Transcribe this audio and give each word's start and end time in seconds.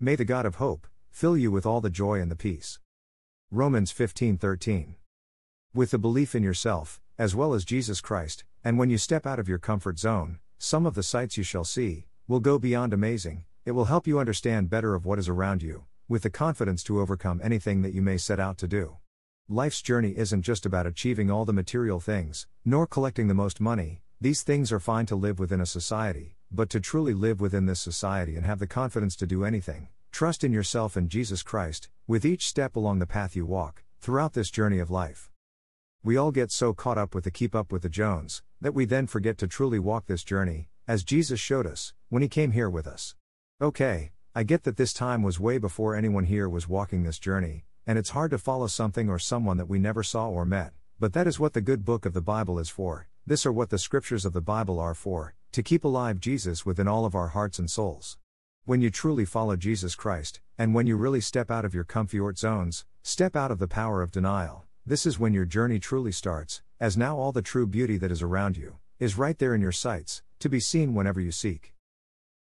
May 0.00 0.14
the 0.14 0.24
God 0.24 0.46
of 0.46 0.54
hope 0.54 0.86
fill 1.10 1.36
you 1.36 1.50
with 1.50 1.66
all 1.66 1.80
the 1.80 1.90
joy 1.90 2.20
and 2.20 2.30
the 2.30 2.36
peace. 2.36 2.78
Romans 3.50 3.90
15:13. 3.90 4.94
With 5.74 5.90
the 5.90 5.98
belief 5.98 6.36
in 6.36 6.44
yourself, 6.44 7.00
as 7.18 7.34
well 7.34 7.52
as 7.52 7.64
Jesus 7.64 8.00
Christ, 8.00 8.44
and 8.62 8.78
when 8.78 8.90
you 8.90 8.96
step 8.96 9.26
out 9.26 9.40
of 9.40 9.48
your 9.48 9.58
comfort 9.58 9.98
zone, 9.98 10.38
some 10.56 10.86
of 10.86 10.94
the 10.94 11.02
sights 11.02 11.36
you 11.36 11.42
shall 11.42 11.64
see 11.64 12.06
will 12.28 12.38
go 12.38 12.60
beyond 12.60 12.92
amazing. 12.92 13.44
It 13.64 13.72
will 13.72 13.86
help 13.86 14.06
you 14.06 14.20
understand 14.20 14.70
better 14.70 14.94
of 14.94 15.04
what 15.04 15.18
is 15.18 15.28
around 15.28 15.64
you, 15.64 15.86
with 16.06 16.22
the 16.22 16.30
confidence 16.30 16.84
to 16.84 17.00
overcome 17.00 17.40
anything 17.42 17.82
that 17.82 17.92
you 17.92 18.00
may 18.00 18.18
set 18.18 18.38
out 18.38 18.56
to 18.58 18.68
do. 18.68 18.98
Life's 19.48 19.82
journey 19.82 20.16
isn't 20.16 20.42
just 20.42 20.64
about 20.64 20.86
achieving 20.86 21.28
all 21.28 21.44
the 21.44 21.52
material 21.52 21.98
things, 21.98 22.46
nor 22.64 22.86
collecting 22.86 23.26
the 23.26 23.34
most 23.34 23.60
money. 23.60 24.02
These 24.20 24.42
things 24.42 24.70
are 24.70 24.78
fine 24.78 25.06
to 25.06 25.16
live 25.16 25.40
within 25.40 25.60
a 25.60 25.66
society, 25.66 26.37
but 26.50 26.70
to 26.70 26.80
truly 26.80 27.14
live 27.14 27.40
within 27.40 27.66
this 27.66 27.80
society 27.80 28.36
and 28.36 28.46
have 28.46 28.58
the 28.58 28.66
confidence 28.66 29.14
to 29.16 29.26
do 29.26 29.44
anything, 29.44 29.88
trust 30.10 30.42
in 30.42 30.52
yourself 30.52 30.96
and 30.96 31.10
Jesus 31.10 31.42
Christ, 31.42 31.88
with 32.06 32.24
each 32.24 32.46
step 32.46 32.76
along 32.76 32.98
the 32.98 33.06
path 33.06 33.36
you 33.36 33.44
walk, 33.44 33.82
throughout 34.00 34.32
this 34.32 34.50
journey 34.50 34.78
of 34.78 34.90
life. 34.90 35.30
We 36.02 36.16
all 36.16 36.30
get 36.30 36.50
so 36.50 36.72
caught 36.72 36.98
up 36.98 37.14
with 37.14 37.24
the 37.24 37.30
keep 37.30 37.54
up 37.54 37.72
with 37.72 37.82
the 37.82 37.88
Jones, 37.88 38.42
that 38.60 38.74
we 38.74 38.84
then 38.84 39.06
forget 39.06 39.36
to 39.38 39.46
truly 39.46 39.78
walk 39.78 40.06
this 40.06 40.24
journey, 40.24 40.68
as 40.86 41.04
Jesus 41.04 41.38
showed 41.38 41.66
us, 41.66 41.92
when 42.08 42.22
He 42.22 42.28
came 42.28 42.52
here 42.52 42.70
with 42.70 42.86
us. 42.86 43.14
Okay, 43.60 44.12
I 44.34 44.42
get 44.42 44.62
that 44.62 44.76
this 44.76 44.92
time 44.92 45.22
was 45.22 45.40
way 45.40 45.58
before 45.58 45.94
anyone 45.94 46.24
here 46.24 46.48
was 46.48 46.68
walking 46.68 47.02
this 47.02 47.18
journey, 47.18 47.64
and 47.86 47.98
it's 47.98 48.10
hard 48.10 48.30
to 48.30 48.38
follow 48.38 48.68
something 48.68 49.08
or 49.08 49.18
someone 49.18 49.56
that 49.56 49.68
we 49.68 49.78
never 49.78 50.02
saw 50.02 50.28
or 50.28 50.44
met, 50.44 50.72
but 51.00 51.12
that 51.12 51.26
is 51.26 51.40
what 51.40 51.52
the 51.52 51.60
good 51.60 51.84
book 51.84 52.06
of 52.06 52.14
the 52.14 52.20
Bible 52.20 52.58
is 52.58 52.68
for, 52.68 53.08
this 53.26 53.44
are 53.44 53.52
what 53.52 53.70
the 53.70 53.78
scriptures 53.78 54.24
of 54.24 54.32
the 54.32 54.40
Bible 54.40 54.78
are 54.78 54.94
for, 54.94 55.34
to 55.52 55.62
keep 55.62 55.84
alive 55.84 56.20
Jesus 56.20 56.66
within 56.66 56.88
all 56.88 57.04
of 57.04 57.14
our 57.14 57.28
hearts 57.28 57.58
and 57.58 57.70
souls. 57.70 58.18
When 58.64 58.80
you 58.80 58.90
truly 58.90 59.24
follow 59.24 59.56
Jesus 59.56 59.94
Christ, 59.94 60.40
and 60.58 60.74
when 60.74 60.86
you 60.86 60.96
really 60.96 61.20
step 61.20 61.50
out 61.50 61.64
of 61.64 61.74
your 61.74 61.84
comfort 61.84 62.38
zones, 62.38 62.84
step 63.02 63.34
out 63.34 63.50
of 63.50 63.58
the 63.58 63.68
power 63.68 64.02
of 64.02 64.10
denial, 64.10 64.66
this 64.84 65.06
is 65.06 65.18
when 65.18 65.32
your 65.32 65.44
journey 65.44 65.78
truly 65.78 66.12
starts, 66.12 66.62
as 66.80 66.96
now 66.96 67.16
all 67.16 67.32
the 67.32 67.42
true 67.42 67.66
beauty 67.66 67.96
that 67.96 68.12
is 68.12 68.22
around 68.22 68.56
you 68.56 68.78
is 68.98 69.16
right 69.16 69.38
there 69.38 69.54
in 69.54 69.60
your 69.60 69.72
sights, 69.72 70.22
to 70.40 70.48
be 70.48 70.58
seen 70.58 70.92
whenever 70.94 71.20
you 71.20 71.30
seek. 71.30 71.72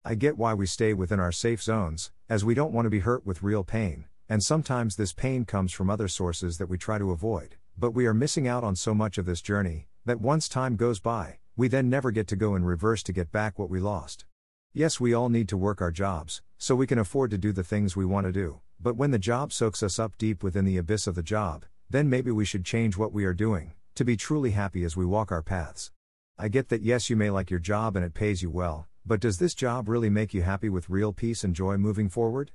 I 0.03 0.15
get 0.15 0.37
why 0.37 0.53
we 0.53 0.65
stay 0.65 0.93
within 0.93 1.19
our 1.19 1.31
safe 1.31 1.61
zones, 1.61 2.11
as 2.29 2.43
we 2.43 2.55
don't 2.55 2.73
want 2.73 2.85
to 2.85 2.89
be 2.89 2.99
hurt 2.99 3.25
with 3.25 3.43
real 3.43 3.63
pain, 3.63 4.05
and 4.27 4.43
sometimes 4.43 4.95
this 4.95 5.13
pain 5.13 5.45
comes 5.45 5.71
from 5.71 5.89
other 5.89 6.07
sources 6.07 6.57
that 6.57 6.67
we 6.67 6.77
try 6.77 6.97
to 6.97 7.11
avoid, 7.11 7.55
but 7.77 7.91
we 7.91 8.05
are 8.05 8.13
missing 8.13 8.47
out 8.47 8.63
on 8.63 8.75
so 8.75 8.93
much 8.93 9.17
of 9.17 9.25
this 9.25 9.41
journey, 9.41 9.87
that 10.05 10.19
once 10.19 10.49
time 10.49 10.75
goes 10.75 10.99
by, 10.99 11.37
we 11.57 11.67
then 11.67 11.89
never 11.89 12.11
get 12.11 12.27
to 12.27 12.35
go 12.35 12.55
in 12.55 12.63
reverse 12.63 13.01
to 13.01 13.11
get 13.11 13.31
back 13.31 13.57
what 13.57 13.69
we 13.69 13.79
lost. 13.79 14.25
Yes, 14.73 14.99
we 14.99 15.15
all 15.15 15.27
need 15.27 15.49
to 15.49 15.57
work 15.57 15.81
our 15.81 15.89
jobs, 15.89 16.43
so 16.59 16.75
we 16.75 16.85
can 16.85 16.99
afford 16.99 17.31
to 17.31 17.37
do 17.39 17.51
the 17.51 17.63
things 17.63 17.95
we 17.95 18.05
want 18.05 18.27
to 18.27 18.31
do, 18.31 18.59
but 18.79 18.95
when 18.95 19.09
the 19.09 19.17
job 19.17 19.51
soaks 19.51 19.81
us 19.81 19.97
up 19.97 20.15
deep 20.19 20.43
within 20.43 20.65
the 20.65 20.77
abyss 20.77 21.07
of 21.07 21.15
the 21.15 21.23
job, 21.23 21.65
then 21.89 22.11
maybe 22.11 22.29
we 22.29 22.45
should 22.45 22.63
change 22.63 22.95
what 22.95 23.11
we 23.11 23.25
are 23.25 23.33
doing, 23.33 23.73
to 23.95 24.05
be 24.05 24.15
truly 24.15 24.51
happy 24.51 24.83
as 24.83 24.95
we 24.95 25.03
walk 25.03 25.31
our 25.31 25.41
paths. 25.41 25.91
I 26.37 26.47
get 26.47 26.69
that 26.69 26.83
yes, 26.83 27.09
you 27.09 27.15
may 27.15 27.31
like 27.31 27.49
your 27.49 27.59
job 27.59 27.95
and 27.95 28.05
it 28.05 28.13
pays 28.13 28.43
you 28.43 28.51
well, 28.51 28.87
but 29.03 29.19
does 29.19 29.39
this 29.39 29.55
job 29.55 29.89
really 29.89 30.11
make 30.11 30.35
you 30.35 30.43
happy 30.43 30.69
with 30.69 30.91
real 30.91 31.11
peace 31.11 31.43
and 31.43 31.55
joy 31.55 31.77
moving 31.77 32.07
forward? 32.07 32.51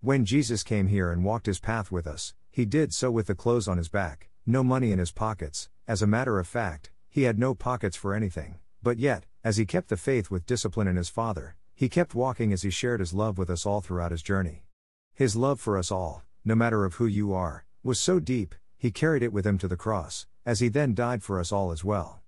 When 0.00 0.24
Jesus 0.24 0.62
came 0.62 0.86
here 0.86 1.12
and 1.12 1.24
walked 1.24 1.44
his 1.44 1.60
path 1.60 1.92
with 1.92 2.06
us, 2.06 2.32
he 2.50 2.64
did 2.64 2.94
so 2.94 3.10
with 3.10 3.26
the 3.26 3.34
clothes 3.34 3.68
on 3.68 3.76
his 3.76 3.90
back, 3.90 4.30
no 4.46 4.64
money 4.64 4.92
in 4.92 4.98
his 4.98 5.12
pockets, 5.12 5.68
as 5.86 6.00
a 6.00 6.06
matter 6.06 6.38
of 6.38 6.46
fact, 6.46 6.90
he 7.16 7.22
had 7.22 7.38
no 7.38 7.54
pockets 7.54 7.96
for 7.96 8.12
anything, 8.12 8.56
but 8.82 8.98
yet, 8.98 9.24
as 9.42 9.56
he 9.56 9.64
kept 9.64 9.88
the 9.88 9.96
faith 9.96 10.30
with 10.30 10.44
discipline 10.44 10.86
in 10.86 10.96
his 10.96 11.08
Father, 11.08 11.56
he 11.74 11.88
kept 11.88 12.14
walking 12.14 12.52
as 12.52 12.60
he 12.60 12.68
shared 12.68 13.00
his 13.00 13.14
love 13.14 13.38
with 13.38 13.48
us 13.48 13.64
all 13.64 13.80
throughout 13.80 14.10
his 14.10 14.20
journey. 14.22 14.66
His 15.14 15.34
love 15.34 15.58
for 15.58 15.78
us 15.78 15.90
all, 15.90 16.24
no 16.44 16.54
matter 16.54 16.84
of 16.84 16.96
who 16.96 17.06
you 17.06 17.32
are, 17.32 17.64
was 17.82 17.98
so 17.98 18.20
deep, 18.20 18.54
he 18.76 18.90
carried 18.90 19.22
it 19.22 19.32
with 19.32 19.46
him 19.46 19.56
to 19.56 19.66
the 19.66 19.78
cross, 19.78 20.26
as 20.44 20.60
he 20.60 20.68
then 20.68 20.94
died 20.94 21.22
for 21.22 21.40
us 21.40 21.52
all 21.52 21.72
as 21.72 21.82
well. 21.82 22.20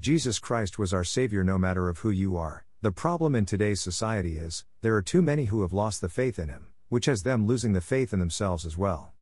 Jesus 0.00 0.40
Christ 0.40 0.76
was 0.76 0.92
our 0.92 1.04
Savior 1.04 1.44
no 1.44 1.56
matter 1.56 1.88
of 1.88 1.98
who 1.98 2.10
you 2.10 2.36
are. 2.36 2.64
The 2.80 2.90
problem 2.90 3.36
in 3.36 3.46
today's 3.46 3.80
society 3.80 4.38
is, 4.38 4.64
there 4.80 4.96
are 4.96 5.02
too 5.02 5.22
many 5.22 5.44
who 5.44 5.62
have 5.62 5.72
lost 5.72 6.00
the 6.00 6.08
faith 6.08 6.40
in 6.40 6.48
him, 6.48 6.66
which 6.88 7.06
has 7.06 7.22
them 7.22 7.46
losing 7.46 7.74
the 7.74 7.80
faith 7.80 8.12
in 8.12 8.18
themselves 8.18 8.66
as 8.66 8.76
well. 8.76 9.12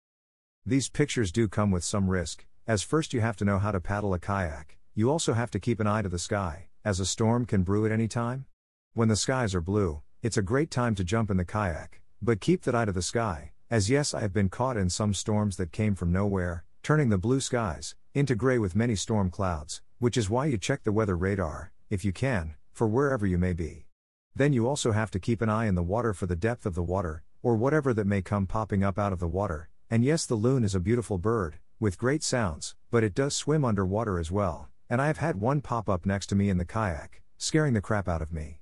These 0.65 0.89
pictures 0.89 1.31
do 1.31 1.47
come 1.47 1.71
with 1.71 1.85
some 1.85 2.09
risk, 2.09 2.47
as 2.67 2.83
first 2.83 3.13
you 3.13 3.21
have 3.21 3.37
to 3.37 3.45
know 3.45 3.59
how 3.59 3.71
to 3.71 3.81
paddle 3.81 4.15
a 4.15 4.19
kayak, 4.19 4.79
you 4.95 5.11
also 5.11 5.35
have 5.35 5.51
to 5.53 5.61
keep 5.61 5.79
an 5.79 5.87
eye 5.87 6.03
to 6.03 6.09
the 6.09 6.19
sky, 6.19 6.67
as 6.85 6.99
a 6.99 7.07
storm 7.07 7.47
can 7.47 7.63
brew 7.63 7.87
at 7.87 7.93
any 7.93 8.09
time. 8.09 8.47
When 8.93 9.09
the 9.09 9.17
skies 9.17 9.55
are 9.55 9.61
blue, 9.61 10.03
it's 10.21 10.37
a 10.37 10.43
great 10.43 10.71
time 10.71 10.95
to 10.97 11.05
jump 11.05 11.31
in 11.31 11.37
the 11.37 11.45
kayak, 11.45 12.01
but 12.21 12.41
keep 12.41 12.63
that 12.63 12.75
eye 12.75 12.87
to 12.87 12.93
the 12.93 13.01
sky, 13.01 13.53
as 13.71 13.89
yes, 13.89 14.15
I 14.15 14.21
have 14.21 14.33
been 14.33 14.49
caught 14.49 14.77
in 14.77 14.91
some 14.91 15.15
storms 15.15 15.57
that 15.57 15.71
came 15.71 15.95
from 15.95 16.11
nowhere, 16.11 16.65
turning 16.83 17.09
the 17.09 17.19
blue 17.19 17.41
skies 17.41 17.95
into 18.15 18.35
gray 18.35 18.59
with 18.59 18.75
many 18.75 18.97
storm 18.97 19.31
clouds, 19.31 19.81
which 20.01 20.17
is 20.17 20.29
why 20.29 20.47
you 20.47 20.59
check 20.59 20.83
the 20.83 20.91
weather 20.91 21.17
radar, 21.17 21.71
if 21.89 22.05
you 22.05 22.13
can, 22.13 22.57
for 22.73 22.89
wherever 22.89 23.27
you 23.27 23.39
may 23.39 23.53
be. 23.53 23.87
Then 24.35 24.53
you 24.53 24.67
also 24.67 24.91
have 24.91 25.13
to 25.13 25.21
keep 25.21 25.41
an 25.41 25.49
eye 25.49 25.67
in 25.67 25.77
the 25.77 25.83
water 25.85 26.13
for 26.13 26.27
the 26.27 26.35
depth 26.35 26.67
of 26.67 26.75
the 26.75 26.83
water, 26.83 27.23
or 27.43 27.55
whatever 27.55 27.95
that 27.95 28.07
may 28.09 28.23
come 28.23 28.47
popping 28.47 28.83
up 28.83 28.99
out 28.99 29.13
of 29.13 29.21
the 29.21 29.29
water. 29.29 29.69
And 29.89 30.05
yes, 30.05 30.27
the 30.27 30.35
loon 30.35 30.65
is 30.65 30.75
a 30.75 30.81
beautiful 30.81 31.17
bird, 31.17 31.59
with 31.79 31.99
great 31.99 32.25
sounds, 32.25 32.75
but 32.91 33.05
it 33.05 33.15
does 33.15 33.37
swim 33.37 33.65
underwater 33.65 34.19
as 34.19 34.31
well, 34.31 34.69
and 34.91 35.01
I 35.01 35.07
have 35.07 35.19
had 35.19 35.41
one 35.41 35.61
pop 35.61 35.89
up 35.89 36.05
next 36.05 36.27
to 36.27 36.35
me 36.35 36.51
in 36.51 36.59
the 36.59 36.65
kayak, 36.65 37.23
scaring 37.39 37.75
the 37.75 37.81
crap 37.81 38.09
out 38.09 38.21
of 38.21 38.33
me. 38.33 38.59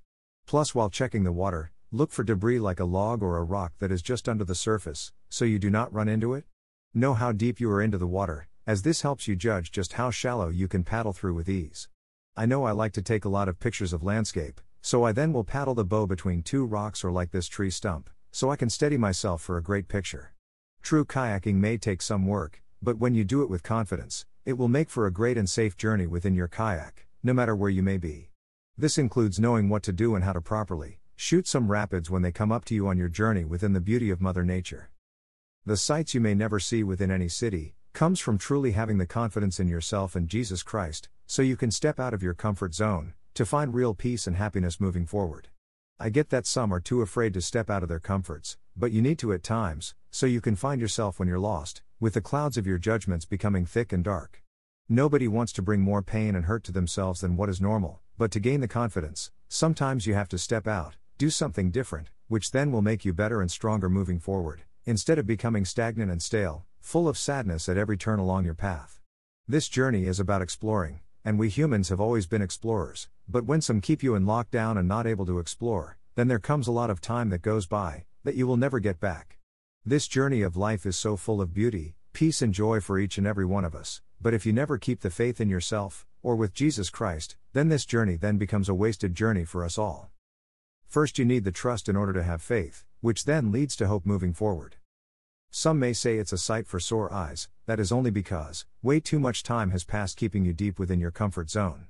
Plus, 0.47 0.75
while 0.75 0.91
checking 0.91 1.25
the 1.25 1.33
water, 1.33 1.73
look 1.91 2.11
for 2.11 2.23
debris 2.23 2.61
like 2.61 2.79
a 2.79 2.85
log 2.85 3.23
or 3.23 3.39
a 3.39 3.43
rock 3.43 3.73
that 3.79 3.91
is 3.91 4.03
just 4.03 4.29
under 4.29 4.45
the 4.45 4.55
surface, 4.55 5.11
so 5.31 5.47
you 5.47 5.59
do 5.59 5.71
not 5.71 5.93
run 5.93 6.07
into 6.07 6.35
it. 6.35 6.45
Know 6.93 7.15
how 7.15 7.33
deep 7.33 7.61
you 7.61 7.71
are 7.71 7.81
into 7.81 7.97
the 7.97 8.07
water, 8.07 8.47
as 8.67 8.83
this 8.83 9.01
helps 9.01 9.27
you 9.27 9.37
judge 9.37 9.73
just 9.73 9.95
how 9.95 10.11
shallow 10.11 10.51
you 10.51 10.69
can 10.69 10.85
paddle 10.85 11.15
through 11.15 11.35
with 11.35 11.49
ease. 11.49 11.89
I 12.37 12.45
know 12.45 12.65
I 12.65 12.73
like 12.73 12.93
to 12.93 13.03
take 13.03 13.25
a 13.25 13.31
lot 13.31 13.49
of 13.49 13.59
pictures 13.59 13.95
of 13.95 14.05
landscape, 14.05 14.61
so 14.83 15.05
I 15.05 15.13
then 15.13 15.33
will 15.33 15.45
paddle 15.45 15.75
the 15.75 15.85
bow 15.85 16.07
between 16.07 16.43
two 16.43 16.67
rocks 16.67 17.03
or 17.03 17.11
like 17.11 17.31
this 17.31 17.49
tree 17.49 17.71
stump, 17.71 18.11
so 18.31 18.51
I 18.51 18.57
can 18.57 18.69
steady 18.69 18.99
myself 18.99 19.41
for 19.41 19.57
a 19.57 19.63
great 19.63 19.89
picture. 19.89 20.35
True 20.83 21.07
kayaking 21.07 21.55
may 21.55 21.79
take 21.79 22.03
some 22.03 22.27
work, 22.27 22.63
but 22.83 22.99
when 22.99 23.15
you 23.15 23.25
do 23.25 23.43
it 23.43 23.51
with 23.51 23.63
confidence, 23.63 24.27
it 24.49 24.57
will 24.57 24.67
make 24.67 24.89
for 24.89 25.07
a 25.07 25.13
great 25.13 25.37
and 25.37 25.47
safe 25.47 25.77
journey 25.77 26.07
within 26.07 26.35
your 26.35 26.49
kayak, 26.49 27.07
no 27.23 27.35
matter 27.35 27.55
where 27.55 27.69
you 27.69 27.83
may 27.83 27.99
be. 27.99 28.31
This 28.79 28.97
includes 28.97 29.39
knowing 29.39 29.69
what 29.69 29.83
to 29.83 29.93
do 29.93 30.15
and 30.15 30.25
how 30.25 30.33
to 30.33 30.41
properly 30.41 31.01
shoot 31.17 31.47
some 31.47 31.71
rapids 31.71 32.09
when 32.09 32.23
they 32.23 32.33
come 32.33 32.51
up 32.51 32.65
to 32.65 32.75
you 32.75 32.89
on 32.89 32.97
your 32.97 33.11
journey 33.11 33.45
within 33.45 33.75
the 33.75 33.81
beauty 33.83 34.09
of 34.09 34.23
Mother 34.23 34.47
Nature. 34.47 34.89
The 35.67 35.77
sights 35.77 36.15
you 36.15 36.23
may 36.23 36.35
never 36.35 36.59
see 36.59 36.83
within 36.83 37.11
any 37.11 37.29
city 37.29 37.75
comes 37.93 38.21
from 38.21 38.39
truly 38.39 38.73
having 38.73 38.97
the 38.97 39.05
confidence 39.05 39.61
in 39.61 39.69
yourself 39.69 40.17
and 40.17 40.31
Jesus 40.31 40.63
Christ, 40.63 41.11
so 41.27 41.43
you 41.43 41.59
can 41.59 41.71
step 41.71 42.01
out 42.01 42.15
of 42.15 42.23
your 42.23 42.33
comfort 42.33 42.73
zone 42.73 43.13
to 43.35 43.45
find 43.45 43.75
real 43.75 43.93
peace 43.93 44.27
and 44.27 44.37
happiness 44.37 44.81
moving 44.81 45.05
forward. 45.05 45.49
I 46.01 46.09
get 46.09 46.31
that 46.31 46.47
some 46.47 46.73
are 46.73 46.81
too 46.81 47.03
afraid 47.03 47.35
to 47.35 47.43
step 47.43 47.69
out 47.69 47.83
of 47.83 47.91
their 47.91 48.01
comforts, 48.01 48.57
but 48.79 48.93
you 48.93 49.03
need 49.03 49.19
to 49.19 49.33
at 49.33 49.43
times, 49.43 49.97
so 50.09 50.25
you 50.25 50.41
can 50.41 50.55
find 50.55 50.81
yourself 50.81 51.19
when 51.19 51.27
you're 51.27 51.41
lost, 51.41 51.83
with 51.99 52.15
the 52.15 52.21
clouds 52.21 52.57
of 52.57 52.67
your 52.67 52.79
judgments 52.79 53.25
becoming 53.25 53.67
thick 53.67 53.93
and 53.93 54.05
dark. 54.05 54.41
Nobody 54.89 55.27
wants 55.27 55.53
to 55.55 55.63
bring 55.63 55.81
more 55.81 56.01
pain 56.01 56.37
and 56.37 56.45
hurt 56.45 56.63
to 56.65 56.73
themselves 56.73 57.21
than 57.21 57.37
what 57.37 57.49
is 57.49 57.61
normal, 57.61 58.01
but 58.17 58.31
to 58.31 58.41
gain 58.41 58.61
the 58.61 58.69
confidence, 58.69 59.33
sometimes 59.49 60.07
you 60.07 60.15
have 60.15 60.29
to 60.29 60.39
step 60.39 60.69
out, 60.69 60.95
do 61.19 61.29
something 61.29 61.73
different, 61.73 62.11
which 62.29 62.53
then 62.53 62.71
will 62.71 62.81
make 62.81 63.05
you 63.05 63.13
better 63.13 63.41
and 63.41 63.51
stronger 63.51 63.89
moving 63.89 64.21
forward 64.21 64.63
instead 64.85 65.19
of 65.19 65.27
becoming 65.27 65.67
stagnant 65.67 66.11
and 66.11 66.23
stale, 66.23 66.65
full 66.81 67.09
of 67.09 67.19
sadness 67.19 67.69
at 67.69 67.77
every 67.77 67.99
turn 67.99 68.19
along 68.19 68.47
your 68.47 68.55
path. 68.55 69.01
This 69.47 69.69
journey 69.69 70.07
is 70.07 70.19
about 70.19 70.41
exploring, 70.41 71.01
and 71.25 71.39
we 71.39 71.51
humans 71.51 71.91
have 71.91 72.01
always 72.01 72.27
been 72.27 72.41
explorers, 72.41 73.09
but 73.29 73.45
when 73.45 73.61
some 73.61 73.83
keep 73.83 74.03
you 74.03 74.15
in 74.15 74.25
lockdown 74.25 74.79
and 74.79 74.89
not 74.89 75.07
able 75.07 75.27
to 75.27 75.41
explore, 75.41 75.99
then 76.15 76.29
there 76.29 76.39
comes 76.39 76.67
a 76.67 76.73
lot 76.73 76.89
of 76.89 77.03
time 77.03 77.29
that 77.29 77.43
goes 77.43 77.67
by, 77.67 78.07
that 78.25 78.35
you 78.35 78.47
will 78.47 78.57
never 78.57 78.79
get 78.81 79.01
back. 79.01 79.39
This 79.85 80.09
journey 80.09 80.43
of 80.43 80.57
life 80.57 80.85
is 80.85 80.97
so 80.97 81.17
full 81.17 81.41
of 81.41 81.55
beauty, 81.55 81.95
peace, 82.13 82.43
and 82.43 82.53
joy 82.53 82.81
for 82.81 82.99
each 82.99 83.19
and 83.19 83.27
every 83.27 83.45
one 83.45 83.65
of 83.65 83.75
us, 83.75 84.03
but 84.21 84.35
if 84.35 84.45
you 84.45 84.53
never 84.53 84.79
keep 84.79 85.01
the 85.01 85.11
faith 85.11 85.41
in 85.41 85.49
yourself, 85.49 86.07
or 86.23 86.37
with 86.37 86.53
Jesus 86.53 86.91
Christ, 86.91 87.37
then 87.53 87.69
this 87.69 87.87
journey 87.87 88.17
then 88.17 88.39
becomes 88.39 88.69
a 88.69 88.75
wasted 88.75 89.15
journey 89.15 89.45
for 89.45 89.65
us 89.65 89.79
all. 89.79 90.11
First, 90.87 91.19
you 91.19 91.25
need 91.25 91.45
the 91.45 91.53
trust 91.53 91.89
in 91.89 91.97
order 91.97 92.13
to 92.13 92.23
have 92.23 92.43
faith, 92.43 92.85
which 93.01 93.25
then 93.25 93.53
leads 93.53 93.77
to 93.77 93.87
hope 93.87 94.05
moving 94.05 94.33
forward. 94.33 94.77
Some 95.51 95.79
may 95.79 95.93
say 95.93 96.19
it's 96.19 96.33
a 96.33 96.39
sight 96.39 96.67
for 96.67 96.81
sore 96.81 97.13
eyes, 97.13 97.49
that 97.67 97.81
is 97.81 97.93
only 97.93 98.11
because, 98.11 98.67
way 98.83 99.01
too 99.01 99.19
much 99.19 99.43
time 99.43 99.71
has 99.71 99.85
passed 99.85 100.17
keeping 100.17 100.45
you 100.45 100.53
deep 100.53 100.79
within 100.79 101.01
your 101.01 101.11
comfort 101.11 101.51
zone. 101.51 101.87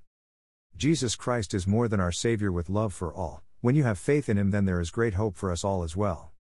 Jesus 0.76 1.16
Christ 1.16 1.54
is 1.54 1.66
more 1.66 1.88
than 1.88 1.98
our 1.98 2.12
Savior 2.12 2.52
with 2.52 2.68
love 2.68 2.92
for 2.92 3.12
all. 3.12 3.42
When 3.60 3.74
you 3.74 3.82
have 3.82 3.98
faith 3.98 4.28
in 4.28 4.38
Him, 4.38 4.52
then 4.52 4.66
there 4.66 4.80
is 4.80 4.92
great 4.92 5.14
hope 5.14 5.36
for 5.36 5.50
us 5.50 5.64
all 5.64 5.82
as 5.82 5.96
well. 5.96 6.32